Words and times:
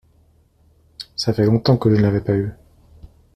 Ça 1.15 1.31
fait 1.31 1.45
longtemps 1.45 1.77
que 1.77 1.91
je 1.91 1.95
ne 1.95 2.01
l’avais 2.01 2.21
pas 2.21 2.33
vu. 2.33 2.51